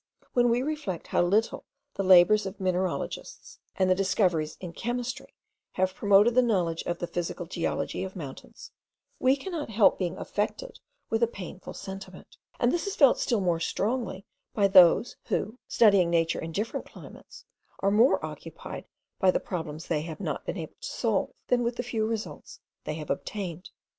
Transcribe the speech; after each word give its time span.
When 0.33 0.49
we 0.49 0.63
reflect 0.63 1.05
how 1.05 1.21
little 1.21 1.63
the 1.93 2.01
labours 2.01 2.47
of 2.47 2.59
mineralogists, 2.59 3.59
and 3.75 3.87
the 3.87 3.93
discoveries 3.93 4.57
in 4.59 4.73
chemistry, 4.73 5.35
have 5.73 5.93
promoted 5.93 6.33
the 6.33 6.41
knowledge 6.41 6.81
of 6.87 6.97
the 6.97 7.05
physical 7.05 7.45
geology 7.45 8.03
of 8.03 8.15
mountains, 8.15 8.71
we 9.19 9.35
cannot 9.37 9.69
help 9.69 9.99
being 9.99 10.17
affected 10.17 10.79
with 11.11 11.21
a 11.21 11.27
painful 11.27 11.75
sentiment; 11.75 12.35
and 12.59 12.71
this 12.71 12.87
is 12.87 12.95
felt 12.95 13.19
still 13.19 13.41
more 13.41 13.59
strongly 13.59 14.25
by 14.55 14.67
those, 14.67 15.17
who, 15.25 15.59
studying 15.67 16.09
nature 16.09 16.39
in 16.39 16.51
different 16.51 16.87
climates, 16.87 17.45
are 17.81 17.91
more 17.91 18.25
occupied 18.25 18.85
by 19.19 19.29
the 19.29 19.39
problems 19.39 19.85
they 19.85 20.01
have 20.01 20.19
not 20.19 20.43
been 20.47 20.57
able 20.57 20.73
to 20.81 20.87
solve, 20.89 21.29
than 21.45 21.61
with 21.61 21.75
the 21.75 21.83
few 21.83 22.07
results 22.07 22.59
they 22.85 22.95
have 22.95 23.11
obtained. 23.11 23.69